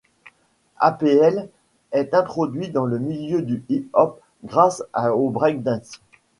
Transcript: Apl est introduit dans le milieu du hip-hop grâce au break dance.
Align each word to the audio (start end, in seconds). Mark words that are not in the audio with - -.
Apl 0.79 1.45
est 1.91 2.15
introduit 2.15 2.69
dans 2.71 2.85
le 2.85 2.97
milieu 2.97 3.43
du 3.43 3.63
hip-hop 3.69 4.19
grâce 4.43 4.83
au 4.99 5.29
break 5.29 5.61
dance. 5.61 6.01